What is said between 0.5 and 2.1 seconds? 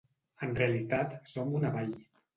realitat som una vall.